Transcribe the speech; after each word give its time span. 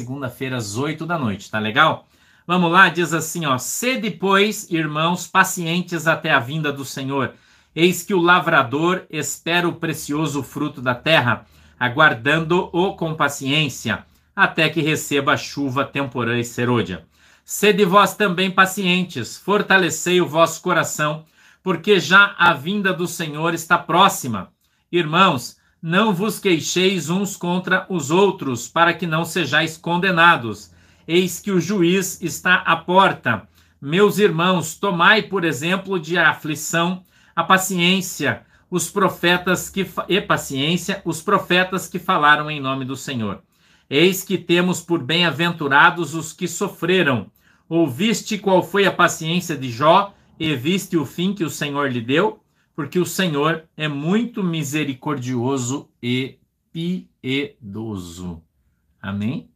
segunda-feira 0.00 0.56
às 0.56 0.78
8 0.78 1.04
da 1.04 1.18
noite, 1.18 1.50
tá 1.50 1.58
legal? 1.58 2.08
Vamos 2.46 2.72
lá, 2.72 2.88
diz 2.88 3.12
assim, 3.12 3.44
ó: 3.44 3.58
Sede, 3.58 4.10
pois, 4.10 4.70
irmãos, 4.70 5.26
pacientes 5.26 6.06
até 6.06 6.30
a 6.30 6.40
vinda 6.40 6.72
do 6.72 6.86
Senhor. 6.86 7.34
Eis 7.76 8.02
que 8.02 8.14
o 8.14 8.20
lavrador 8.20 9.04
espera 9.10 9.68
o 9.68 9.74
precioso 9.74 10.42
fruto 10.42 10.80
da 10.80 10.94
terra, 10.94 11.44
aguardando-o 11.78 12.94
com 12.94 13.14
paciência, 13.14 14.04
até 14.34 14.70
que 14.70 14.80
receba 14.80 15.34
a 15.34 15.36
chuva 15.36 15.84
temporã 15.84 16.38
e 16.38 16.44
serôdia. 16.44 17.04
Sede 17.44 17.84
vós 17.84 18.14
também 18.14 18.50
pacientes, 18.50 19.36
fortalecei 19.36 20.18
o 20.20 20.26
vosso 20.26 20.62
coração, 20.62 21.24
porque 21.62 22.00
já 22.00 22.34
a 22.38 22.54
vinda 22.54 22.90
do 22.90 23.06
Senhor 23.06 23.52
está 23.52 23.76
próxima. 23.76 24.48
Irmãos, 24.90 25.58
não 25.82 26.12
vos 26.12 26.38
queixeis 26.38 27.08
uns 27.08 27.36
contra 27.36 27.86
os 27.88 28.10
outros, 28.10 28.68
para 28.68 28.92
que 28.92 29.06
não 29.06 29.24
sejais 29.24 29.76
condenados. 29.76 30.72
Eis 31.08 31.40
que 31.40 31.50
o 31.50 31.60
juiz 31.60 32.20
está 32.20 32.56
à 32.56 32.76
porta. 32.76 33.48
Meus 33.80 34.18
irmãos, 34.18 34.74
tomai, 34.74 35.22
por 35.22 35.44
exemplo, 35.44 35.98
de 35.98 36.18
aflição 36.18 37.02
a 37.34 37.42
paciência, 37.42 38.42
os 38.70 38.90
profetas 38.90 39.70
que 39.70 39.88
e 40.08 40.20
paciência, 40.20 41.00
os 41.04 41.22
profetas 41.22 41.88
que 41.88 41.98
falaram 41.98 42.50
em 42.50 42.60
nome 42.60 42.84
do 42.84 42.96
Senhor. 42.96 43.42
Eis 43.88 44.22
que 44.22 44.36
temos 44.36 44.80
por 44.80 45.02
bem-aventurados 45.02 46.14
os 46.14 46.32
que 46.32 46.46
sofreram. 46.46 47.30
Ouviste 47.68 48.36
qual 48.36 48.62
foi 48.62 48.84
a 48.84 48.92
paciência 48.92 49.56
de 49.56 49.70
Jó 49.70 50.14
e 50.38 50.54
viste 50.54 50.96
o 50.96 51.06
fim 51.06 51.32
que 51.32 51.44
o 51.44 51.50
Senhor 51.50 51.90
lhe 51.90 52.00
deu? 52.00 52.39
Porque 52.80 52.98
o 52.98 53.04
Senhor 53.04 53.64
é 53.76 53.86
muito 53.86 54.42
misericordioso 54.42 55.90
e 56.02 56.38
piedoso. 56.72 58.42
Amém? 59.02 59.50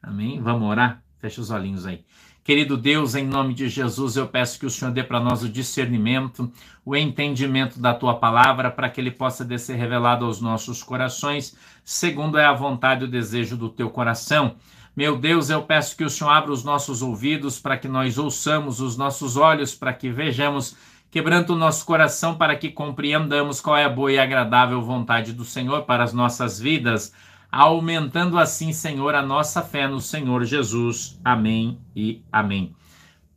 Amém? 0.00 0.40
Vamos 0.40 0.70
orar? 0.70 1.02
Fecha 1.18 1.40
os 1.40 1.50
olhinhos 1.50 1.84
aí. 1.86 2.04
Querido 2.44 2.76
Deus, 2.76 3.16
em 3.16 3.26
nome 3.26 3.52
de 3.52 3.68
Jesus, 3.68 4.14
eu 4.14 4.28
peço 4.28 4.60
que 4.60 4.66
o 4.66 4.70
Senhor 4.70 4.92
dê 4.92 5.02
para 5.02 5.18
nós 5.18 5.42
o 5.42 5.48
discernimento, 5.48 6.52
o 6.84 6.94
entendimento 6.94 7.80
da 7.80 7.92
tua 7.92 8.14
palavra, 8.14 8.70
para 8.70 8.88
que 8.88 9.00
ele 9.00 9.10
possa 9.10 9.44
descer 9.44 9.76
revelado 9.76 10.24
aos 10.24 10.40
nossos 10.40 10.84
corações, 10.84 11.56
segundo 11.84 12.38
é 12.38 12.44
a 12.44 12.52
vontade 12.52 13.02
e 13.02 13.08
o 13.08 13.10
desejo 13.10 13.56
do 13.56 13.70
teu 13.70 13.90
coração. 13.90 14.54
Meu 14.94 15.18
Deus, 15.18 15.50
eu 15.50 15.62
peço 15.62 15.96
que 15.96 16.04
o 16.04 16.10
Senhor 16.10 16.30
abra 16.30 16.52
os 16.52 16.62
nossos 16.62 17.02
ouvidos 17.02 17.58
para 17.58 17.76
que 17.76 17.88
nós 17.88 18.18
ouçamos, 18.18 18.80
os 18.80 18.96
nossos 18.96 19.36
olhos 19.36 19.74
para 19.74 19.92
que 19.92 20.10
vejamos 20.10 20.76
quebrando 21.12 21.50
o 21.50 21.56
nosso 21.56 21.84
coração 21.84 22.36
para 22.36 22.56
que 22.56 22.70
compreendamos 22.70 23.60
qual 23.60 23.76
é 23.76 23.84
a 23.84 23.88
boa 23.88 24.10
e 24.10 24.18
agradável 24.18 24.80
vontade 24.80 25.34
do 25.34 25.44
Senhor 25.44 25.82
para 25.82 26.02
as 26.02 26.14
nossas 26.14 26.58
vidas, 26.58 27.12
aumentando 27.50 28.38
assim, 28.38 28.72
Senhor, 28.72 29.14
a 29.14 29.20
nossa 29.20 29.60
fé 29.60 29.86
no 29.86 30.00
Senhor 30.00 30.42
Jesus. 30.46 31.20
Amém 31.22 31.78
e 31.94 32.24
amém. 32.32 32.74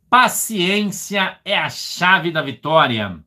Paciência 0.08 1.38
é 1.44 1.58
a 1.58 1.68
chave 1.68 2.30
da 2.30 2.40
vitória. 2.40 3.18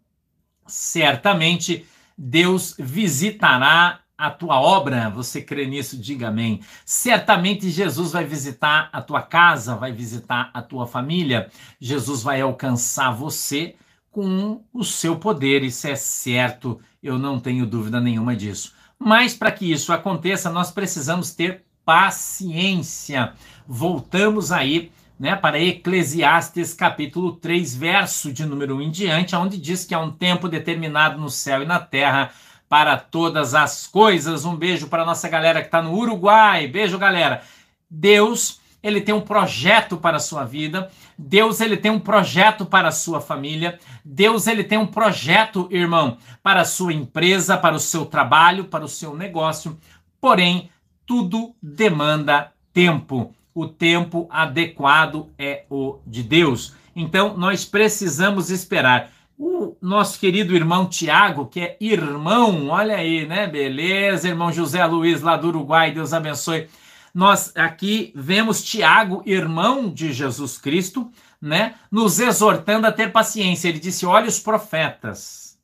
Certamente 0.66 1.86
Deus 2.18 2.76
visitará 2.80 4.00
a 4.18 4.32
tua 4.32 4.60
obra, 4.60 5.12
você 5.12 5.44
crê 5.44 5.68
nisso? 5.68 5.96
Diga 5.96 6.30
amém. 6.30 6.60
Certamente 6.84 7.70
Jesus 7.70 8.14
vai 8.14 8.26
visitar 8.26 8.90
a 8.92 9.00
tua 9.00 9.22
casa, 9.22 9.76
vai 9.76 9.92
visitar 9.92 10.50
a 10.56 10.62
tua 10.62 10.88
família, 10.88 11.52
Jesus 11.80 12.24
vai 12.24 12.42
alcançar 12.42 13.12
você 13.12 13.76
com 14.12 14.62
o 14.74 14.84
seu 14.84 15.16
poder, 15.18 15.64
isso 15.64 15.88
é 15.88 15.96
certo, 15.96 16.80
eu 17.02 17.18
não 17.18 17.40
tenho 17.40 17.66
dúvida 17.66 18.00
nenhuma 18.00 18.36
disso. 18.36 18.74
Mas 18.98 19.34
para 19.34 19.52
que 19.52 19.72
isso 19.72 19.94
aconteça, 19.94 20.50
nós 20.50 20.72
precisamos 20.72 21.32
ter 21.32 21.64
paciência. 21.86 23.34
Voltamos 23.68 24.52
aí 24.52 24.92
né, 25.20 25.36
para 25.36 25.60
Eclesiastes 25.60 26.74
capítulo 26.74 27.34
3, 27.34 27.76
verso 27.76 28.32
de 28.32 28.46
número 28.46 28.78
1 28.78 28.82
em 28.82 28.92
diante, 28.92 29.36
onde 29.36 29.58
diz 29.58 29.86
que 29.86 29.94
há 29.94 30.00
um 30.00 30.12
tempo 30.12 30.48
determinado 30.48 31.20
no 31.20 31.30
céu 31.30 31.62
e 31.62 31.66
na 31.66 31.80
terra 31.80 32.32
para 32.70 32.98
todas 32.98 33.56
as 33.56 33.88
coisas. 33.88 34.46
Um 34.46 34.56
beijo 34.56 34.88
para 34.88 35.06
nossa 35.06 35.28
galera 35.28 35.62
que 35.62 35.68
está 35.68 35.82
no 35.82 35.94
Uruguai. 35.94 36.68
Beijo, 36.68 36.98
galera. 36.98 37.42
Deus 37.90 38.62
ele 38.82 39.02
tem 39.02 39.14
um 39.14 39.22
projeto 39.22 39.98
para 39.98 40.18
a 40.18 40.22
sua 40.22 40.46
vida. 40.46 40.90
Deus 41.18 41.60
ele 41.60 41.76
tem 41.76 41.92
um 41.92 42.00
projeto 42.00 42.66
para 42.66 42.88
a 42.88 42.94
sua 42.94 43.20
família. 43.20 43.78
Deus 44.04 44.48
ele 44.48 44.64
tem 44.64 44.78
um 44.78 44.88
projeto, 44.88 45.68
irmão, 45.70 46.18
para 46.42 46.62
a 46.62 46.66
sua 46.66 46.94
empresa, 46.94 47.58
para 47.58 47.76
o 47.76 47.80
seu 47.80 48.06
trabalho, 48.06 48.66
para 48.66 48.86
o 48.86 48.90
seu 48.90 49.16
negócio. 49.16 49.78
Porém, 50.22 50.70
tudo 51.06 51.54
demanda 51.62 52.52
tempo. 52.74 53.34
O 53.54 53.68
tempo 53.68 54.28
adequado 54.30 55.30
é 55.38 55.66
o 55.70 56.00
de 56.08 56.24
Deus. 56.24 56.76
Então, 56.96 57.38
nós 57.38 57.66
precisamos 57.66 58.50
esperar. 58.50 59.12
O 59.38 59.76
nosso 59.82 60.20
querido 60.20 60.56
irmão 60.56 60.86
Tiago, 60.86 61.46
que 61.46 61.62
é 61.62 61.78
irmão, 61.80 62.68
olha 62.68 62.96
aí, 62.98 63.26
né? 63.26 63.48
Beleza, 63.48 64.28
irmão 64.28 64.52
José 64.52 64.86
Luiz 64.86 65.22
lá 65.22 65.38
do 65.38 65.48
Uruguai, 65.48 65.92
Deus 65.92 66.12
abençoe 66.12 66.68
nós 67.14 67.56
aqui 67.56 68.12
vemos 68.16 68.64
Tiago, 68.64 69.24
irmão 69.26 69.92
de 69.92 70.14
Jesus 70.14 70.58
Cristo, 70.58 71.12
né, 71.42 71.76
nos 71.90 72.20
exortando 72.20 72.88
a 72.88 72.92
ter 72.92 73.12
paciência. 73.12 73.68
Ele 73.68 73.80
disse: 73.80 74.06
Olha 74.06 74.28
os 74.28 74.40
profetas. 74.40 75.60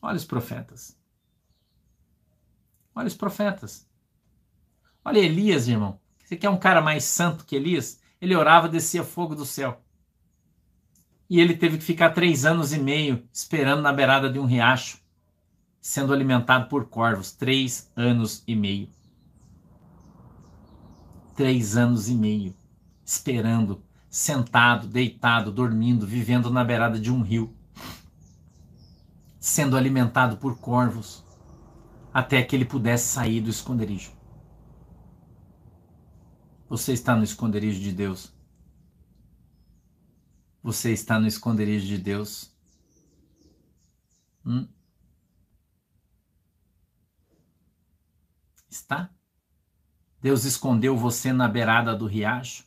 Olha 0.00 0.16
os 0.16 0.24
profetas. 0.24 0.96
Olha 2.94 3.08
os 3.08 3.14
profetas. 3.14 3.86
Olha 5.04 5.18
Elias, 5.18 5.68
irmão. 5.68 6.00
Você 6.24 6.36
quer 6.36 6.50
um 6.50 6.58
cara 6.58 6.80
mais 6.80 7.04
santo 7.04 7.44
que 7.44 7.56
Elias? 7.56 8.00
Ele 8.20 8.36
orava, 8.36 8.68
descia 8.68 9.02
fogo 9.02 9.34
do 9.34 9.46
céu. 9.46 9.82
E 11.30 11.40
ele 11.40 11.56
teve 11.56 11.78
que 11.78 11.84
ficar 11.84 12.10
três 12.10 12.44
anos 12.44 12.72
e 12.72 12.78
meio 12.78 13.26
esperando 13.32 13.82
na 13.82 13.92
beirada 13.92 14.30
de 14.30 14.38
um 14.38 14.46
riacho, 14.46 14.98
sendo 15.80 16.12
alimentado 16.12 16.68
por 16.68 16.86
corvos. 16.86 17.32
Três 17.32 17.90
anos 17.96 18.42
e 18.46 18.54
meio 18.54 18.88
três 21.38 21.76
anos 21.76 22.08
e 22.08 22.16
meio, 22.16 22.52
esperando, 23.04 23.80
sentado, 24.10 24.88
deitado, 24.88 25.52
dormindo, 25.52 26.04
vivendo 26.04 26.50
na 26.50 26.64
beirada 26.64 26.98
de 26.98 27.12
um 27.12 27.22
rio, 27.22 27.56
sendo 29.38 29.76
alimentado 29.76 30.38
por 30.38 30.58
corvos, 30.58 31.24
até 32.12 32.42
que 32.42 32.56
ele 32.56 32.64
pudesse 32.64 33.06
sair 33.06 33.40
do 33.40 33.50
esconderijo. 33.50 34.10
Você 36.68 36.92
está 36.92 37.14
no 37.14 37.22
esconderijo 37.22 37.80
de 37.80 37.92
Deus. 37.92 38.34
Você 40.60 40.92
está 40.92 41.20
no 41.20 41.28
esconderijo 41.28 41.86
de 41.86 41.98
Deus. 41.98 42.52
Hum? 44.44 44.66
Está? 48.68 49.16
Deus 50.20 50.44
escondeu 50.44 50.96
você 50.96 51.32
na 51.32 51.46
beirada 51.46 51.94
do 51.94 52.06
riacho. 52.06 52.64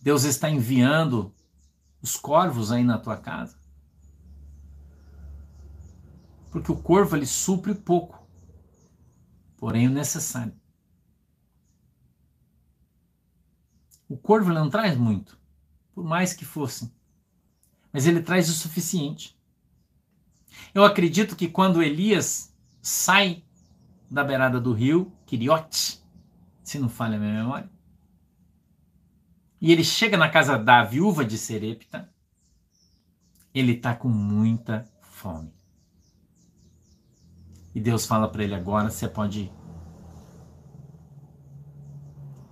Deus 0.00 0.24
está 0.24 0.48
enviando 0.48 1.34
os 2.00 2.16
corvos 2.16 2.72
aí 2.72 2.84
na 2.84 2.98
tua 2.98 3.16
casa. 3.16 3.58
Porque 6.50 6.72
o 6.72 6.76
corvo 6.76 7.16
ele 7.16 7.26
supre 7.26 7.74
pouco, 7.74 8.26
porém 9.56 9.88
o 9.88 9.90
necessário. 9.90 10.54
O 14.08 14.16
corvo 14.16 14.52
não 14.52 14.70
traz 14.70 14.96
muito, 14.96 15.38
por 15.92 16.04
mais 16.04 16.32
que 16.32 16.44
fosse, 16.44 16.94
mas 17.92 18.06
ele 18.06 18.22
traz 18.22 18.48
o 18.48 18.52
suficiente. 18.52 19.36
Eu 20.72 20.84
acredito 20.84 21.34
que 21.34 21.48
quando 21.48 21.82
Elias 21.82 22.54
sai 22.80 23.44
da 24.08 24.22
beirada 24.22 24.60
do 24.60 24.72
rio, 24.72 25.12
Quiriote, 25.26 26.00
se 26.62 26.78
não 26.78 26.88
falha 26.88 27.16
a 27.16 27.18
minha 27.18 27.32
memória. 27.32 27.68
E 29.60 29.72
ele 29.72 29.82
chega 29.82 30.16
na 30.16 30.30
casa 30.30 30.56
da 30.56 30.84
viúva 30.84 31.24
de 31.24 31.36
Serepta, 31.36 32.08
ele 33.52 33.72
está 33.72 33.94
com 33.94 34.08
muita 34.08 34.84
fome. 35.02 35.52
E 37.74 37.80
Deus 37.80 38.06
fala 38.06 38.28
para 38.28 38.44
ele 38.44 38.54
agora: 38.54 38.88
você 38.88 39.08
pode 39.08 39.40
ir. 39.40 39.52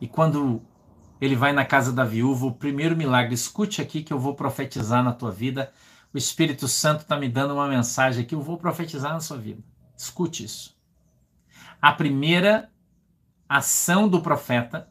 E 0.00 0.08
quando 0.08 0.60
ele 1.20 1.36
vai 1.36 1.52
na 1.52 1.64
casa 1.64 1.92
da 1.92 2.04
viúva, 2.04 2.46
o 2.46 2.54
primeiro 2.54 2.96
milagre, 2.96 3.34
escute 3.34 3.80
aqui 3.80 4.02
que 4.02 4.12
eu 4.12 4.18
vou 4.18 4.34
profetizar 4.34 5.04
na 5.04 5.12
tua 5.12 5.30
vida. 5.30 5.72
O 6.12 6.18
Espírito 6.18 6.66
Santo 6.66 7.02
está 7.02 7.16
me 7.16 7.28
dando 7.28 7.54
uma 7.54 7.68
mensagem 7.68 8.24
que 8.24 8.34
eu 8.34 8.42
vou 8.42 8.58
profetizar 8.58 9.12
na 9.12 9.20
sua 9.20 9.36
vida. 9.36 9.62
Escute 9.96 10.44
isso 10.44 10.73
a 11.84 11.92
primeira 11.92 12.72
ação 13.46 14.08
do 14.08 14.22
profeta 14.22 14.88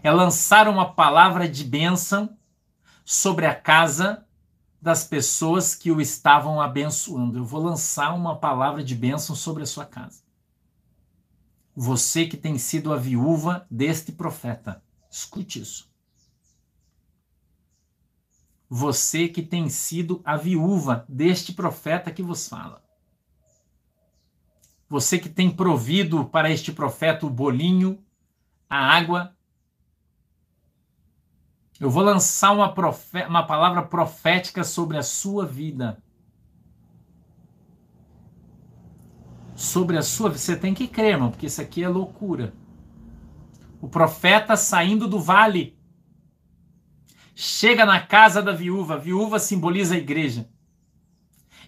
é 0.00 0.08
lançar 0.08 0.68
uma 0.68 0.94
palavra 0.94 1.48
de 1.48 1.64
bênção 1.64 2.38
sobre 3.04 3.44
a 3.44 3.52
casa 3.52 4.24
das 4.80 5.02
pessoas 5.02 5.74
que 5.74 5.90
o 5.90 6.00
estavam 6.00 6.60
abençoando. 6.60 7.38
Eu 7.38 7.44
vou 7.44 7.60
lançar 7.60 8.14
uma 8.14 8.38
palavra 8.38 8.84
de 8.84 8.94
bênção 8.94 9.34
sobre 9.34 9.64
a 9.64 9.66
sua 9.66 9.84
casa. 9.84 10.22
Você 11.74 12.26
que 12.26 12.36
tem 12.36 12.56
sido 12.56 12.92
a 12.92 12.96
viúva 12.96 13.66
deste 13.68 14.12
profeta. 14.12 14.84
Escute 15.10 15.60
isso. 15.60 15.90
Você 18.70 19.26
que 19.26 19.42
tem 19.42 19.68
sido 19.68 20.22
a 20.24 20.36
viúva 20.36 21.04
deste 21.08 21.52
profeta 21.52 22.12
que 22.12 22.22
vos 22.22 22.48
fala. 22.48 22.83
Você 24.88 25.18
que 25.18 25.28
tem 25.28 25.50
provido 25.50 26.24
para 26.26 26.50
este 26.50 26.72
profeta 26.72 27.26
o 27.26 27.30
bolinho, 27.30 28.02
a 28.68 28.78
água. 28.78 29.34
Eu 31.80 31.90
vou 31.90 32.02
lançar 32.02 32.52
uma, 32.52 32.72
uma 33.28 33.46
palavra 33.46 33.82
profética 33.82 34.62
sobre 34.62 34.96
a 34.96 35.02
sua 35.02 35.46
vida. 35.46 36.02
Sobre 39.54 39.96
a 39.96 40.02
sua 40.02 40.28
vida. 40.28 40.38
Você 40.38 40.56
tem 40.56 40.74
que 40.74 40.86
crer, 40.86 41.12
irmão, 41.12 41.30
porque 41.30 41.46
isso 41.46 41.60
aqui 41.60 41.82
é 41.82 41.88
loucura. 41.88 42.52
O 43.80 43.88
profeta 43.88 44.56
saindo 44.56 45.08
do 45.08 45.20
vale 45.20 45.78
chega 47.34 47.84
na 47.84 48.00
casa 48.00 48.42
da 48.42 48.52
viúva. 48.52 48.94
A 48.94 48.98
viúva 48.98 49.38
simboliza 49.38 49.94
a 49.94 49.98
igreja. 49.98 50.48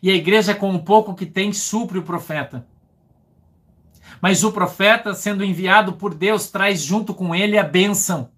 E 0.03 0.11
a 0.11 0.15
igreja, 0.15 0.55
com 0.55 0.75
o 0.75 0.85
pouco 0.85 1.15
que 1.15 1.27
tem, 1.27 1.53
supre 1.53 1.99
o 1.99 2.03
profeta. 2.03 2.67
Mas 4.21 4.43
o 4.45 4.53
profeta, 4.53 5.15
sendo 5.15 5.45
enviado 5.45 5.95
por 5.95 6.15
Deus, 6.15 6.49
traz 6.51 6.83
junto 6.83 7.15
com 7.15 7.35
ele 7.35 7.59
a 7.59 7.65
bênção. 7.65 8.31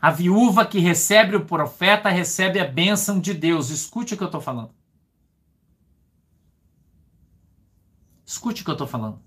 A 0.00 0.10
viúva 0.10 0.64
que 0.64 0.78
recebe 0.78 1.36
o 1.36 1.44
profeta 1.44 2.08
recebe 2.08 2.58
a 2.58 2.64
bênção 2.64 3.20
de 3.20 3.34
Deus. 3.34 3.70
Escute 3.70 4.14
o 4.14 4.16
que 4.16 4.22
eu 4.22 4.26
estou 4.26 4.40
falando. 4.40 4.70
Escute 8.24 8.62
o 8.62 8.64
que 8.64 8.70
eu 8.70 8.74
estou 8.74 8.86
falando. 8.86 9.20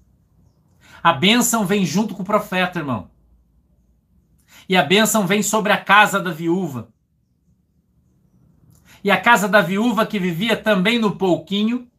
A 1.03 1.13
bênção 1.13 1.65
vem 1.65 1.85
junto 1.85 2.15
com 2.15 2.23
o 2.23 2.25
profeta, 2.25 2.79
irmão. 2.79 3.11
E 4.67 4.77
a 4.77 4.81
bênção 4.81 5.27
vem 5.27 5.43
sobre 5.43 5.73
a 5.73 5.83
casa 5.83 6.19
da 6.19 6.31
viúva. 6.31 6.89
E 9.03 9.11
a 9.11 9.19
casa 9.19 9.47
da 9.47 9.61
viúva 9.61 10.05
que 10.05 10.17
vivia 10.17 10.55
também 10.55 10.97
no 10.97 11.17
pouquinho, 11.17 11.91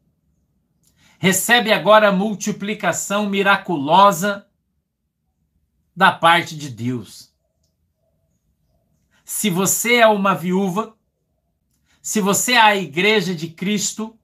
recebe 1.24 1.72
agora 1.72 2.10
a 2.10 2.12
multiplicação 2.12 3.26
miraculosa 3.30 4.46
da 5.96 6.12
parte 6.12 6.54
de 6.54 6.68
Deus. 6.68 7.32
Se 9.24 9.48
você 9.48 9.94
é 9.94 10.06
uma 10.06 10.34
viúva, 10.34 10.94
se 12.02 12.20
você 12.20 12.52
é 12.52 12.60
a 12.60 12.76
igreja 12.76 13.34
de 13.34 13.48
Cristo, 13.48 14.18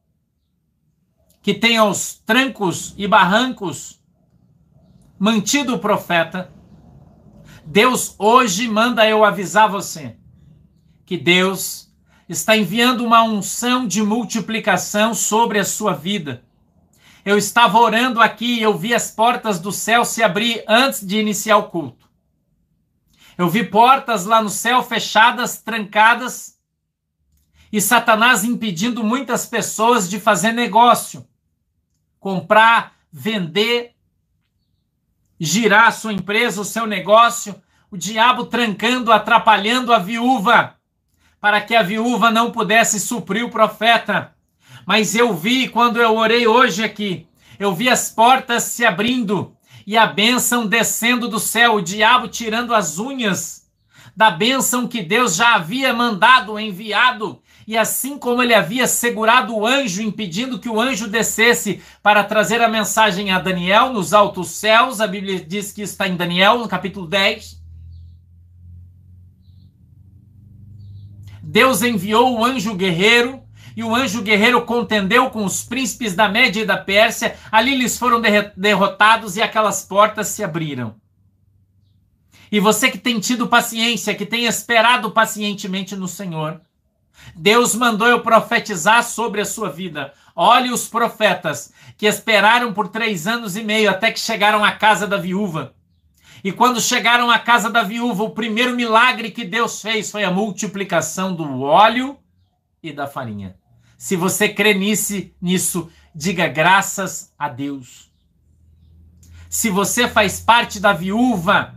que 1.40 1.54
tem 1.54 1.78
aos 1.78 2.18
trancos 2.18 2.92
e 2.98 3.08
barrancos 3.08 3.98
mantido 5.18 5.76
o 5.76 5.78
profeta, 5.78 6.52
Deus 7.64 8.14
hoje 8.18 8.68
manda 8.68 9.08
eu 9.08 9.24
avisar 9.24 9.70
você 9.70 10.18
que 11.06 11.16
Deus 11.16 11.90
está 12.28 12.54
enviando 12.54 13.02
uma 13.02 13.22
unção 13.22 13.86
de 13.86 14.02
multiplicação 14.02 15.14
sobre 15.14 15.58
a 15.58 15.64
sua 15.64 15.94
vida. 15.94 16.44
Eu 17.24 17.36
estava 17.36 17.78
orando 17.78 18.20
aqui 18.20 18.58
e 18.58 18.62
eu 18.62 18.76
vi 18.76 18.94
as 18.94 19.10
portas 19.10 19.58
do 19.58 19.70
céu 19.70 20.04
se 20.04 20.22
abrir 20.22 20.64
antes 20.66 21.06
de 21.06 21.18
iniciar 21.18 21.58
o 21.58 21.68
culto. 21.68 22.08
Eu 23.36 23.48
vi 23.48 23.64
portas 23.64 24.24
lá 24.24 24.42
no 24.42 24.50
céu 24.50 24.82
fechadas, 24.82 25.62
trancadas, 25.62 26.58
e 27.72 27.80
Satanás 27.80 28.42
impedindo 28.42 29.04
muitas 29.04 29.46
pessoas 29.46 30.10
de 30.10 30.18
fazer 30.18 30.52
negócio, 30.52 31.26
comprar, 32.18 32.94
vender, 33.12 33.94
girar 35.38 35.92
sua 35.92 36.12
empresa, 36.12 36.60
o 36.60 36.64
seu 36.64 36.86
negócio, 36.86 37.54
o 37.90 37.96
diabo 37.96 38.46
trancando, 38.46 39.12
atrapalhando 39.12 39.92
a 39.92 39.98
viúva, 39.98 40.76
para 41.40 41.60
que 41.60 41.74
a 41.74 41.82
viúva 41.82 42.30
não 42.30 42.50
pudesse 42.50 43.00
suprir 43.00 43.44
o 43.44 43.50
profeta. 43.50 44.34
Mas 44.86 45.14
eu 45.14 45.34
vi 45.34 45.68
quando 45.68 46.00
eu 46.00 46.16
orei 46.16 46.46
hoje 46.46 46.82
aqui, 46.82 47.26
eu 47.58 47.74
vi 47.74 47.88
as 47.88 48.10
portas 48.10 48.64
se 48.64 48.84
abrindo 48.84 49.54
e 49.86 49.96
a 49.96 50.06
bênção 50.06 50.66
descendo 50.66 51.28
do 51.28 51.38
céu, 51.38 51.74
o 51.74 51.82
diabo 51.82 52.28
tirando 52.28 52.74
as 52.74 52.98
unhas 52.98 53.60
da 54.16 54.30
bênção 54.30 54.86
que 54.86 55.02
Deus 55.02 55.34
já 55.36 55.54
havia 55.54 55.92
mandado, 55.94 56.58
enviado, 56.58 57.40
e 57.66 57.76
assim 57.76 58.18
como 58.18 58.42
ele 58.42 58.52
havia 58.52 58.86
segurado 58.86 59.56
o 59.56 59.66
anjo, 59.66 60.02
impedindo 60.02 60.58
que 60.58 60.68
o 60.68 60.80
anjo 60.80 61.06
descesse 61.06 61.80
para 62.02 62.24
trazer 62.24 62.60
a 62.60 62.68
mensagem 62.68 63.30
a 63.30 63.38
Daniel 63.38 63.92
nos 63.92 64.12
altos 64.12 64.48
céus, 64.50 65.00
a 65.00 65.06
Bíblia 65.06 65.44
diz 65.44 65.72
que 65.72 65.82
está 65.82 66.08
em 66.08 66.16
Daniel, 66.16 66.58
no 66.58 66.68
capítulo 66.68 67.06
10. 67.06 67.60
Deus 71.42 71.82
enviou 71.82 72.38
o 72.38 72.44
anjo 72.44 72.74
guerreiro 72.74 73.42
e 73.76 73.84
o 73.84 73.94
anjo 73.94 74.22
guerreiro 74.22 74.62
contendeu 74.62 75.30
com 75.30 75.44
os 75.44 75.62
príncipes 75.62 76.14
da 76.14 76.28
Média 76.28 76.62
e 76.62 76.66
da 76.66 76.76
Pérsia. 76.76 77.36
Ali 77.50 77.72
eles 77.72 77.98
foram 77.98 78.20
derrotados 78.56 79.36
e 79.36 79.42
aquelas 79.42 79.82
portas 79.82 80.28
se 80.28 80.42
abriram. 80.42 80.94
E 82.52 82.58
você 82.58 82.90
que 82.90 82.98
tem 82.98 83.20
tido 83.20 83.46
paciência, 83.46 84.14
que 84.14 84.26
tem 84.26 84.46
esperado 84.46 85.10
pacientemente 85.12 85.94
no 85.94 86.08
Senhor, 86.08 86.60
Deus 87.34 87.74
mandou 87.74 88.08
eu 88.08 88.20
profetizar 88.22 89.04
sobre 89.04 89.40
a 89.40 89.44
sua 89.44 89.70
vida. 89.70 90.12
Olhe 90.34 90.72
os 90.72 90.88
profetas 90.88 91.72
que 91.96 92.06
esperaram 92.06 92.72
por 92.72 92.88
três 92.88 93.26
anos 93.26 93.56
e 93.56 93.62
meio 93.62 93.90
até 93.90 94.10
que 94.10 94.18
chegaram 94.18 94.64
à 94.64 94.72
casa 94.72 95.06
da 95.06 95.16
viúva. 95.16 95.74
E 96.42 96.50
quando 96.50 96.80
chegaram 96.80 97.30
à 97.30 97.38
casa 97.38 97.68
da 97.68 97.82
viúva, 97.82 98.24
o 98.24 98.30
primeiro 98.30 98.74
milagre 98.74 99.30
que 99.30 99.44
Deus 99.44 99.80
fez 99.82 100.10
foi 100.10 100.24
a 100.24 100.30
multiplicação 100.30 101.34
do 101.34 101.60
óleo 101.60 102.18
e 102.82 102.92
da 102.92 103.06
farinha. 103.06 103.59
Se 104.00 104.16
você 104.16 104.48
crê 104.48 104.72
nisso, 104.72 105.90
diga 106.14 106.48
graças 106.48 107.34
a 107.38 107.50
Deus. 107.50 108.10
Se 109.50 109.68
você 109.68 110.08
faz 110.08 110.40
parte 110.40 110.80
da 110.80 110.94
viúva, 110.94 111.74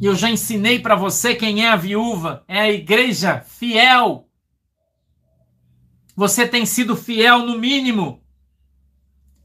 e 0.00 0.06
eu 0.06 0.16
já 0.16 0.28
ensinei 0.28 0.80
para 0.80 0.96
você 0.96 1.36
quem 1.36 1.64
é 1.64 1.68
a 1.68 1.76
viúva, 1.76 2.42
é 2.48 2.58
a 2.58 2.68
igreja 2.68 3.38
fiel. 3.46 4.28
Você 6.16 6.48
tem 6.48 6.66
sido 6.66 6.96
fiel 6.96 7.46
no 7.46 7.56
mínimo. 7.56 8.19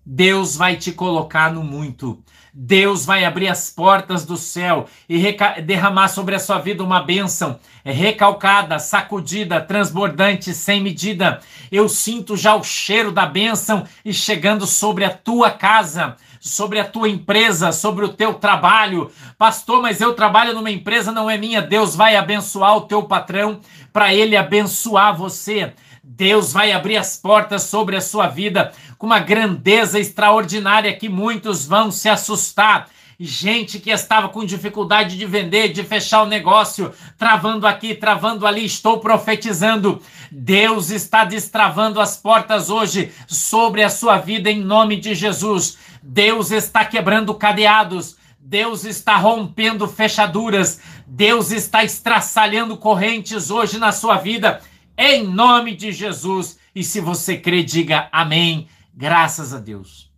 Deus 0.05 0.55
vai 0.55 0.75
te 0.75 0.91
colocar 0.91 1.51
no 1.51 1.63
muito. 1.63 2.21
Deus 2.57 3.05
vai 3.05 3.25
abrir 3.25 3.49
as 3.49 3.69
portas 3.69 4.23
do 4.25 4.37
céu 4.37 4.87
e 5.09 5.35
derramar 5.65 6.07
sobre 6.07 6.35
a 6.35 6.39
sua 6.39 6.57
vida 6.57 6.83
uma 6.83 7.01
bênção 7.01 7.59
recalcada, 7.83 8.79
sacudida, 8.79 9.59
transbordante, 9.59 10.53
sem 10.53 10.81
medida. 10.81 11.41
Eu 11.69 11.89
sinto 11.89 12.37
já 12.37 12.55
o 12.55 12.63
cheiro 12.63 13.11
da 13.11 13.25
bênção 13.25 13.85
e 14.05 14.13
chegando 14.13 14.65
sobre 14.65 15.03
a 15.03 15.09
tua 15.09 15.51
casa, 15.51 16.15
sobre 16.45 16.79
a 16.79 16.85
tua 16.85 17.09
empresa, 17.09 17.71
sobre 17.71 18.05
o 18.05 18.13
teu 18.13 18.35
trabalho. 18.35 19.11
Pastor, 19.35 19.81
mas 19.81 19.99
eu 19.99 20.13
trabalho 20.13 20.53
numa 20.53 20.69
empresa, 20.69 21.11
não 21.11 21.27
é 21.27 21.39
minha. 21.39 21.59
Deus 21.59 21.95
vai 21.95 22.15
abençoar 22.15 22.77
o 22.77 22.81
teu 22.81 23.01
patrão 23.01 23.59
para 23.91 24.13
ele 24.13 24.37
abençoar 24.37 25.17
você. 25.17 25.73
Deus 26.03 26.53
vai 26.53 26.71
abrir 26.71 26.97
as 26.97 27.17
portas 27.17 27.63
sobre 27.63 27.95
a 27.95 28.01
sua 28.01 28.27
vida 28.27 28.71
com 28.99 29.07
uma 29.07 29.19
grandeza 29.19 29.99
extraordinária 29.99 30.95
que 30.95 31.09
muitos 31.09 31.65
vão 31.65 31.89
se 31.89 32.07
assustar. 32.07 32.89
Gente 33.19 33.79
que 33.79 33.89
estava 33.89 34.29
com 34.29 34.45
dificuldade 34.45 35.17
de 35.17 35.25
vender, 35.25 35.69
de 35.69 35.83
fechar 35.83 36.21
o 36.21 36.27
negócio, 36.27 36.91
travando 37.17 37.65
aqui, 37.65 37.95
travando 37.95 38.45
ali, 38.45 38.65
estou 38.65 38.99
profetizando. 38.99 39.99
Deus 40.29 40.91
está 40.91 41.23
destravando 41.23 41.99
as 41.99 42.17
portas 42.17 42.69
hoje 42.69 43.11
sobre 43.25 43.81
a 43.81 43.89
sua 43.89 44.17
vida 44.17 44.51
em 44.51 44.59
nome 44.59 44.97
de 44.97 45.15
Jesus. 45.15 45.77
Deus 46.07 46.51
está 46.51 46.85
quebrando 46.85 47.33
cadeados. 47.33 48.15
Deus 48.39 48.85
está 48.85 49.17
rompendo 49.17 49.87
fechaduras. 49.87 50.79
Deus 51.07 51.49
está 51.49 51.83
estraçalhando 51.83 52.77
correntes 52.77 53.49
hoje 53.49 53.79
na 53.79 53.91
sua 53.91 54.17
vida 54.17 54.61
em 54.95 55.25
nome 55.25 55.75
de 55.75 55.91
Jesus. 55.91 56.59
E 56.75 56.83
se 56.83 57.01
você 57.01 57.37
crê, 57.37 57.63
diga 57.63 58.07
amém. 58.11 58.67
Graças 58.93 59.51
a 59.51 59.59
Deus. 59.59 60.13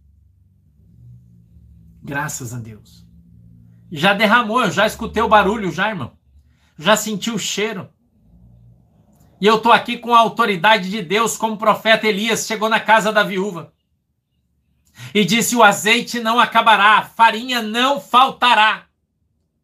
Graças 2.04 2.54
a 2.54 2.60
Deus. 2.60 3.08
Já 3.90 4.14
derramou, 4.14 4.64
eu 4.64 4.72
já 4.72 4.86
escutei 4.86 5.24
o 5.24 5.30
barulho, 5.30 5.72
já, 5.72 5.88
irmão. 5.88 6.12
Já 6.78 6.98
senti 6.98 7.32
o 7.32 7.40
cheiro. 7.40 7.90
E 9.40 9.46
eu 9.46 9.56
estou 9.56 9.72
aqui 9.72 9.98
com 9.98 10.14
a 10.14 10.20
autoridade 10.20 10.90
de 10.90 11.02
Deus, 11.02 11.38
como 11.38 11.54
o 11.54 11.58
profeta 11.58 12.08
Elias 12.08 12.46
chegou 12.46 12.68
na 12.68 12.80
casa 12.80 13.12
da 13.14 13.24
viúva 13.24 13.72
e 15.14 15.24
disse: 15.26 15.56
O 15.56 15.64
azeite 15.64 16.20
não 16.20 16.40
acabará, 16.40 17.04
farinha 17.04 17.62
não 17.62 18.00
faltará. 18.00 18.86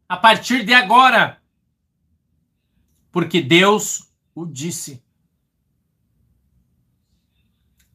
A 0.07 0.17
partir 0.17 0.63
de 0.65 0.73
agora, 0.73 1.37
porque 3.11 3.41
Deus 3.41 4.11
o 4.35 4.45
disse 4.45 5.03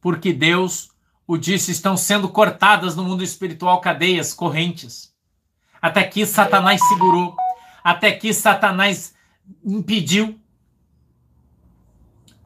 porque 0.01 0.33
Deus 0.33 0.91
o 1.27 1.37
disse, 1.37 1.71
estão 1.71 1.97
sendo 1.97 2.29
cortadas 2.29 2.97
no 2.97 3.05
mundo 3.05 3.23
espiritual 3.23 3.81
cadeias, 3.81 4.33
correntes. 4.33 5.15
Até 5.81 6.03
que 6.05 6.25
Satanás 6.25 6.81
segurou, 6.89 7.37
até 7.85 8.13
que 8.13 8.33
Satanás 8.33 9.15
impediu. 9.63 10.41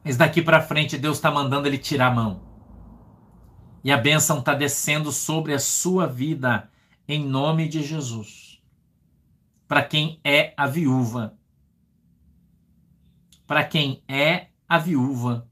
Mas 0.03 0.17
daqui 0.17 0.41
para 0.41 0.61
frente 0.61 0.97
Deus 0.97 1.17
está 1.17 1.31
mandando 1.31 1.67
ele 1.67 1.77
tirar 1.77 2.07
a 2.07 2.11
mão. 2.11 2.52
E 3.83 3.91
a 3.91 3.97
bênção 3.97 4.39
está 4.39 4.53
descendo 4.53 5.11
sobre 5.11 5.53
a 5.53 5.59
sua 5.59 6.07
vida, 6.07 6.69
em 7.07 7.23
nome 7.25 7.67
de 7.67 7.83
Jesus. 7.83 8.61
Para 9.67 9.83
quem 9.83 10.19
é 10.23 10.53
a 10.55 10.67
viúva. 10.67 11.33
Para 13.45 13.63
quem 13.63 14.01
é 14.07 14.47
a 14.69 14.77
viúva. 14.77 15.47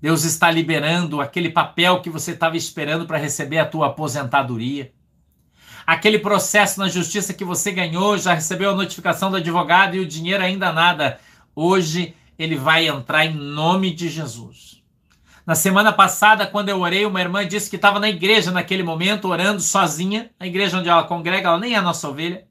Deus 0.00 0.22
está 0.22 0.50
liberando 0.50 1.20
aquele 1.20 1.50
papel 1.50 2.00
que 2.02 2.10
você 2.10 2.32
estava 2.32 2.56
esperando 2.56 3.06
para 3.06 3.18
receber 3.18 3.58
a 3.58 3.66
tua 3.66 3.86
aposentadoria. 3.86 4.92
Aquele 5.86 6.18
processo 6.18 6.78
na 6.78 6.88
justiça 6.88 7.34
que 7.34 7.44
você 7.44 7.72
ganhou, 7.72 8.16
já 8.16 8.34
recebeu 8.34 8.70
a 8.70 8.74
notificação 8.74 9.30
do 9.30 9.38
advogado 9.38 9.96
e 9.96 10.00
o 10.00 10.06
dinheiro 10.06 10.42
ainda 10.42 10.72
nada. 10.72 11.18
Hoje 11.54 12.14
ele 12.38 12.54
vai 12.56 12.86
entrar 12.86 13.26
em 13.26 13.34
nome 13.34 13.92
de 13.92 14.08
Jesus. 14.08 14.83
Na 15.46 15.54
semana 15.54 15.92
passada, 15.92 16.46
quando 16.46 16.70
eu 16.70 16.80
orei, 16.80 17.04
uma 17.04 17.20
irmã 17.20 17.46
disse 17.46 17.68
que 17.68 17.76
estava 17.76 18.00
na 18.00 18.08
igreja 18.08 18.50
naquele 18.50 18.82
momento, 18.82 19.28
orando 19.28 19.60
sozinha, 19.60 20.30
na 20.40 20.46
igreja 20.46 20.78
onde 20.78 20.88
ela 20.88 21.04
congrega, 21.04 21.48
ela 21.48 21.58
nem 21.58 21.74
é 21.74 21.76
a 21.76 21.82
nossa 21.82 22.08
ovelha, 22.08 22.46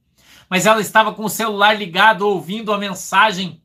mas 0.48 0.66
ela 0.66 0.80
estava 0.80 1.14
com 1.14 1.26
o 1.26 1.30
celular 1.30 1.74
ligado, 1.76 2.28
ouvindo 2.28 2.72
a 2.72 2.78
mensagem 2.78 3.64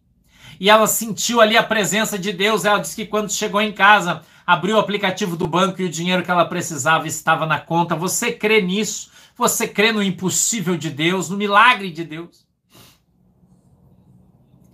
e 0.60 0.68
ela 0.68 0.86
sentiu 0.86 1.40
ali 1.40 1.56
a 1.56 1.62
presença 1.62 2.18
de 2.18 2.32
Deus. 2.32 2.64
Ela 2.64 2.78
disse 2.78 2.96
que 2.96 3.06
quando 3.06 3.32
chegou 3.32 3.60
em 3.60 3.72
casa, 3.72 4.22
abriu 4.46 4.76
o 4.76 4.80
aplicativo 4.80 5.36
do 5.36 5.46
banco 5.46 5.80
e 5.80 5.84
o 5.84 5.90
dinheiro 5.90 6.22
que 6.22 6.30
ela 6.30 6.44
precisava 6.44 7.06
estava 7.06 7.46
na 7.46 7.60
conta. 7.60 7.94
Você 7.94 8.32
crê 8.32 8.60
nisso? 8.60 9.10
Você 9.36 9.68
crê 9.68 9.92
no 9.92 10.02
impossível 10.02 10.76
de 10.76 10.90
Deus, 10.90 11.28
no 11.28 11.36
milagre 11.36 11.90
de 11.90 12.02
Deus? 12.02 12.46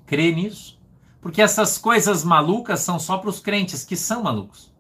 Crê 0.07 0.33
nisso? 0.33 0.79
Porque 1.25 1.41
essas 1.41 1.79
coisas 1.79 2.23
malucas 2.23 2.81
são 2.81 2.99
só 2.99 3.17
para 3.17 3.31
os 3.31 3.41
crentes 3.41 3.83
que 3.83 3.97
são 3.97 4.25
malucos. 4.25 4.71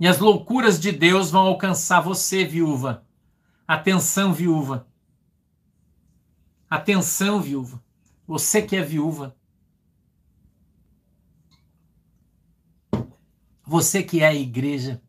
E 0.00 0.08
as 0.08 0.18
loucuras 0.18 0.80
de 0.80 0.90
Deus 0.90 1.30
vão 1.30 1.42
alcançar 1.42 2.00
você, 2.00 2.42
viúva. 2.42 3.06
Atenção, 3.68 4.32
viúva. 4.32 4.88
Atenção, 6.70 7.38
viúva. 7.38 7.84
Você 8.26 8.62
que 8.62 8.74
é 8.74 8.80
viúva. 8.80 9.36
Você 13.62 14.02
que 14.02 14.22
é 14.22 14.28
a 14.28 14.34
igreja. 14.34 15.02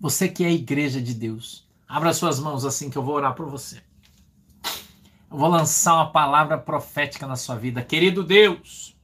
Você 0.00 0.28
que 0.28 0.42
é 0.42 0.48
a 0.48 0.52
igreja 0.52 1.00
de 1.00 1.14
Deus. 1.14 1.70
Abra 1.86 2.12
suas 2.12 2.40
mãos 2.40 2.64
assim 2.64 2.90
que 2.90 2.98
eu 2.98 3.04
vou 3.04 3.14
orar 3.14 3.36
por 3.36 3.48
você. 3.48 3.80
Eu 5.30 5.38
vou 5.38 5.48
lançar 5.48 5.94
uma 5.94 6.10
palavra 6.10 6.58
profética 6.58 7.24
na 7.24 7.36
sua 7.36 7.54
vida. 7.54 7.82
Querido 7.82 8.24
Deus, 8.24 8.96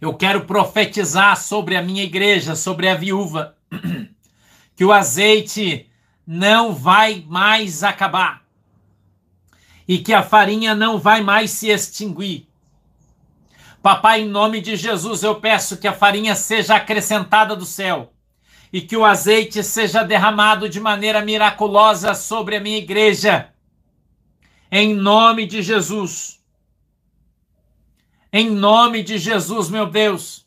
eu 0.00 0.14
quero 0.14 0.44
profetizar 0.44 1.36
sobre 1.36 1.74
a 1.74 1.82
minha 1.82 2.04
igreja, 2.04 2.54
sobre 2.54 2.88
a 2.88 2.94
viúva, 2.94 3.56
que 4.76 4.84
o 4.84 4.92
azeite 4.92 5.90
não 6.24 6.72
vai 6.72 7.24
mais 7.26 7.82
acabar 7.82 8.44
e 9.88 9.98
que 9.98 10.14
a 10.14 10.22
farinha 10.22 10.76
não 10.76 10.96
vai 10.96 11.22
mais 11.22 11.50
se 11.50 11.68
extinguir. 11.68 12.46
Papai, 13.82 14.20
em 14.20 14.28
nome 14.28 14.60
de 14.60 14.76
Jesus, 14.76 15.24
eu 15.24 15.40
peço 15.40 15.76
que 15.76 15.88
a 15.88 15.92
farinha 15.92 16.36
seja 16.36 16.76
acrescentada 16.76 17.56
do 17.56 17.66
céu 17.66 18.12
e 18.72 18.80
que 18.80 18.96
o 18.96 19.04
azeite 19.04 19.64
seja 19.64 20.04
derramado 20.04 20.68
de 20.68 20.78
maneira 20.78 21.20
miraculosa 21.20 22.14
sobre 22.14 22.54
a 22.54 22.60
minha 22.60 22.78
igreja. 22.78 23.51
Em 24.72 24.94
nome 24.94 25.46
de 25.46 25.62
Jesus. 25.62 26.42
Em 28.32 28.50
nome 28.50 29.04
de 29.04 29.18
Jesus, 29.18 29.68
meu 29.68 29.86
Deus. 29.86 30.46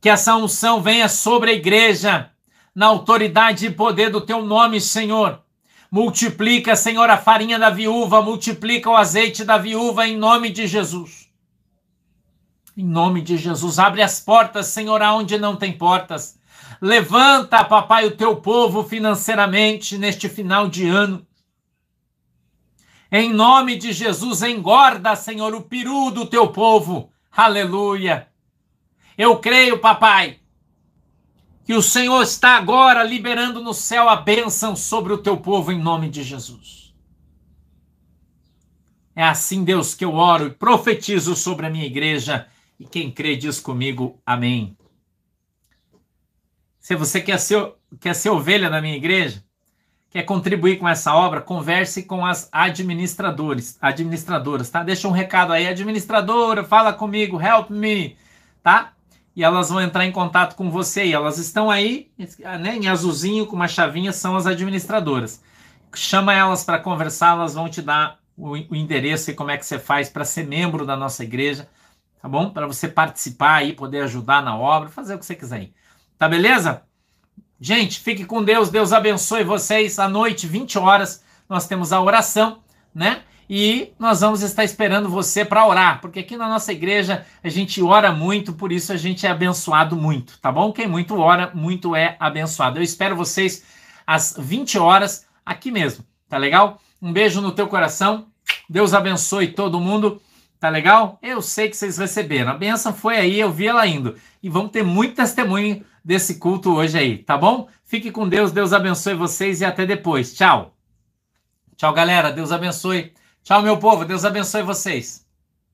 Que 0.00 0.08
essa 0.08 0.36
unção 0.36 0.80
venha 0.80 1.08
sobre 1.08 1.50
a 1.50 1.54
igreja, 1.54 2.30
na 2.74 2.86
autoridade 2.86 3.66
e 3.66 3.70
poder 3.70 4.08
do 4.10 4.20
teu 4.20 4.42
nome, 4.42 4.80
Senhor 4.80 5.42
Multiplica, 5.90 6.76
Senhor, 6.76 7.10
a 7.10 7.18
farinha 7.18 7.58
da 7.58 7.68
viúva, 7.68 8.22
multiplica 8.22 8.88
o 8.88 8.96
azeite 8.96 9.44
da 9.44 9.58
viúva 9.58 10.06
em 10.06 10.16
nome 10.16 10.48
de 10.50 10.64
Jesus. 10.68 11.28
Em 12.76 12.84
nome 12.84 13.20
de 13.20 13.36
Jesus, 13.36 13.76
abre 13.80 14.00
as 14.00 14.20
portas, 14.20 14.66
Senhor, 14.68 15.02
aonde 15.02 15.36
não 15.36 15.56
tem 15.56 15.72
portas. 15.72 16.38
Levanta, 16.80 17.64
papai, 17.64 18.06
o 18.06 18.16
teu 18.16 18.36
povo 18.36 18.84
financeiramente 18.84 19.98
neste 19.98 20.28
final 20.28 20.68
de 20.68 20.88
ano. 20.88 21.26
Em 23.12 23.32
nome 23.32 23.76
de 23.76 23.92
Jesus, 23.92 24.42
engorda, 24.42 25.16
Senhor, 25.16 25.52
o 25.54 25.62
peru 25.62 26.10
do 26.10 26.26
teu 26.26 26.48
povo. 26.52 27.10
Aleluia. 27.32 28.28
Eu 29.18 29.38
creio, 29.38 29.78
papai, 29.78 30.38
que 31.64 31.74
o 31.74 31.82
Senhor 31.82 32.22
está 32.22 32.56
agora 32.56 33.02
liberando 33.02 33.60
no 33.60 33.74
céu 33.74 34.08
a 34.08 34.16
bênção 34.16 34.76
sobre 34.76 35.12
o 35.12 35.18
teu 35.18 35.36
povo 35.36 35.72
em 35.72 35.78
nome 35.78 36.08
de 36.08 36.22
Jesus. 36.22 36.94
É 39.14 39.24
assim, 39.24 39.64
Deus, 39.64 39.94
que 39.94 40.04
eu 40.04 40.14
oro 40.14 40.46
e 40.46 40.50
profetizo 40.50 41.34
sobre 41.34 41.66
a 41.66 41.70
minha 41.70 41.84
igreja. 41.84 42.48
E 42.78 42.86
quem 42.86 43.10
crê 43.10 43.36
diz 43.36 43.60
comigo, 43.60 44.20
amém. 44.24 44.76
Se 46.78 46.94
você 46.94 47.20
quer 47.20 47.38
ser, 47.38 47.74
quer 48.00 48.14
ser 48.14 48.30
ovelha 48.30 48.70
da 48.70 48.80
minha 48.80 48.96
igreja, 48.96 49.44
quer 50.10 50.24
contribuir 50.24 50.78
com 50.78 50.88
essa 50.88 51.14
obra, 51.14 51.40
converse 51.40 52.02
com 52.02 52.26
as 52.26 52.48
administradores, 52.52 53.78
administradoras, 53.80 54.68
tá? 54.68 54.82
Deixa 54.82 55.08
um 55.08 55.12
recado 55.12 55.52
aí, 55.52 55.66
administradora, 55.68 56.64
fala 56.64 56.92
comigo, 56.92 57.40
help 57.40 57.70
me, 57.70 58.16
tá? 58.62 58.92
e 59.34 59.44
elas 59.44 59.70
vão 59.70 59.80
entrar 59.80 60.04
em 60.04 60.12
contato 60.12 60.54
com 60.54 60.70
você. 60.70 61.06
E 61.06 61.12
elas 61.12 61.38
estão 61.38 61.70
aí, 61.70 62.10
né, 62.60 62.76
em 62.76 62.88
azulzinho, 62.88 63.46
com 63.46 63.56
uma 63.56 63.68
chavinha, 63.68 64.12
são 64.12 64.36
as 64.36 64.46
administradoras. 64.46 65.42
Chama 65.94 66.34
elas 66.34 66.64
para 66.64 66.78
conversar, 66.78 67.32
elas 67.32 67.54
vão 67.54 67.68
te 67.68 67.82
dar 67.82 68.18
o, 68.36 68.50
o 68.50 68.76
endereço 68.76 69.30
e 69.30 69.34
como 69.34 69.50
é 69.50 69.56
que 69.56 69.66
você 69.66 69.78
faz 69.78 70.08
para 70.08 70.24
ser 70.24 70.46
membro 70.46 70.86
da 70.86 70.96
nossa 70.96 71.24
igreja, 71.24 71.68
tá 72.20 72.28
bom? 72.28 72.50
Para 72.50 72.66
você 72.66 72.88
participar 72.88 73.56
aí, 73.56 73.72
poder 73.72 74.02
ajudar 74.02 74.42
na 74.42 74.56
obra, 74.56 74.88
fazer 74.88 75.14
o 75.14 75.18
que 75.18 75.26
você 75.26 75.34
quiser 75.34 75.56
aí. 75.56 75.72
Tá 76.18 76.28
beleza? 76.28 76.82
Gente, 77.60 78.00
fique 78.00 78.24
com 78.24 78.42
Deus, 78.42 78.70
Deus 78.70 78.90
abençoe 78.90 79.44
vocês. 79.44 79.98
À 79.98 80.08
noite, 80.08 80.46
20 80.46 80.78
horas, 80.78 81.22
nós 81.48 81.66
temos 81.66 81.92
a 81.92 82.00
oração, 82.00 82.60
né? 82.94 83.22
e 83.52 83.92
nós 83.98 84.20
vamos 84.20 84.42
estar 84.42 84.62
esperando 84.62 85.08
você 85.08 85.44
para 85.44 85.66
orar, 85.66 86.00
porque 86.00 86.20
aqui 86.20 86.36
na 86.36 86.48
nossa 86.48 86.70
igreja 86.70 87.26
a 87.42 87.48
gente 87.48 87.82
ora 87.82 88.12
muito, 88.12 88.52
por 88.52 88.70
isso 88.70 88.92
a 88.92 88.96
gente 88.96 89.26
é 89.26 89.30
abençoado 89.30 89.96
muito, 89.96 90.38
tá 90.38 90.52
bom? 90.52 90.72
Quem 90.72 90.86
muito 90.86 91.18
ora, 91.18 91.50
muito 91.52 91.96
é 91.96 92.16
abençoado. 92.20 92.78
Eu 92.78 92.82
espero 92.82 93.16
vocês 93.16 93.64
às 94.06 94.36
20 94.38 94.78
horas 94.78 95.26
aqui 95.44 95.72
mesmo, 95.72 96.04
tá 96.28 96.38
legal? 96.38 96.80
Um 97.02 97.12
beijo 97.12 97.40
no 97.40 97.50
teu 97.50 97.66
coração. 97.66 98.28
Deus 98.68 98.94
abençoe 98.94 99.48
todo 99.48 99.80
mundo. 99.80 100.22
Tá 100.60 100.68
legal? 100.68 101.18
Eu 101.22 101.40
sei 101.40 101.70
que 101.70 101.76
vocês 101.76 101.96
receberam. 101.96 102.50
A 102.50 102.54
benção 102.54 102.92
foi 102.92 103.16
aí, 103.16 103.40
eu 103.40 103.50
vi 103.50 103.66
ela 103.66 103.86
indo. 103.86 104.16
E 104.42 104.48
vamos 104.50 104.70
ter 104.70 104.84
muito 104.84 105.14
testemunho 105.14 105.82
desse 106.04 106.38
culto 106.38 106.74
hoje 106.74 106.98
aí, 106.98 107.18
tá 107.18 107.36
bom? 107.36 107.68
Fique 107.84 108.10
com 108.10 108.28
Deus, 108.28 108.52
Deus 108.52 108.72
abençoe 108.72 109.14
vocês 109.14 109.60
e 109.60 109.64
até 109.64 109.84
depois. 109.86 110.34
Tchau. 110.34 110.74
Tchau, 111.76 111.92
galera. 111.92 112.30
Deus 112.30 112.52
abençoe. 112.52 113.12
Tchau, 113.42 113.62
meu 113.62 113.78
povo. 113.78 114.04
Deus 114.04 114.24
abençoe 114.24 114.62
vocês. 114.62 115.26